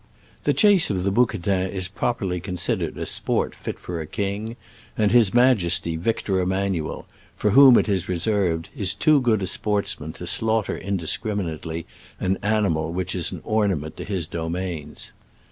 [0.45, 4.55] The chase of the bouque tin is properly considered a sport fit for a king,
[4.97, 10.11] and His Majesty Victor Emmanuel, for whom it is reserved, is too good a sportsman
[10.13, 11.85] to slaughter indiscriminately
[12.19, 15.13] an animal which is an or nament to his domains.